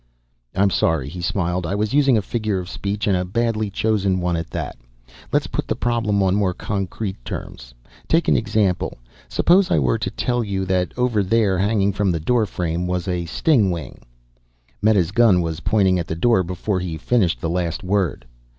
"I'm 0.55 0.71
sorry," 0.71 1.09
he 1.09 1.21
smiled. 1.21 1.67
"I 1.67 1.75
was 1.75 1.93
using 1.93 2.17
a 2.17 2.23
figure 2.23 2.57
of 2.57 2.67
speech, 2.67 3.05
and 3.05 3.15
a 3.15 3.23
badly 3.23 3.69
chosen 3.69 4.19
one 4.19 4.35
at 4.35 4.49
that. 4.49 4.75
Let's 5.31 5.45
put 5.45 5.67
the 5.67 5.75
problem 5.75 6.23
on 6.23 6.33
more 6.33 6.55
concrete 6.55 7.23
terms. 7.23 7.75
Take 8.07 8.27
an 8.27 8.35
example. 8.35 8.97
Suppose 9.29 9.69
I 9.69 9.77
were 9.77 9.99
to 9.99 10.09
tell 10.09 10.43
you 10.43 10.65
that 10.65 10.91
over 10.97 11.21
there, 11.21 11.59
hanging 11.59 11.93
from 11.93 12.09
the 12.11 12.19
doorframe, 12.19 12.87
was 12.87 13.07
a 13.07 13.25
stingwing" 13.27 14.01
Meta's 14.81 15.11
gun 15.11 15.39
was 15.39 15.59
pointing 15.59 15.99
at 15.99 16.07
the 16.07 16.15
door 16.15 16.41
before 16.41 16.79
he 16.79 16.97
finished 16.97 17.39
the 17.39 17.47
last 17.51 17.83
word. 17.83 18.25